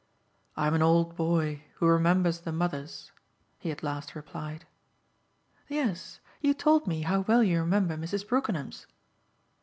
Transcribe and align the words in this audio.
"I'm 0.57 0.73
an 0.73 0.81
old 0.81 1.15
boy 1.15 1.61
who 1.75 1.85
remembers 1.85 2.39
the 2.39 2.51
mothers," 2.51 3.11
he 3.59 3.69
at 3.69 3.83
last 3.83 4.15
replied. 4.15 4.65
"Yes, 5.67 6.19
you 6.41 6.55
told 6.55 6.87
me 6.87 7.03
how 7.03 7.19
well 7.19 7.43
you 7.43 7.59
remember 7.59 7.95
Mrs. 7.95 8.27
Brookenham's." 8.27 8.87